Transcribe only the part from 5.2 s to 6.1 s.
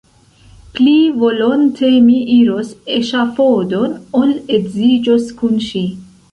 kun ŝi!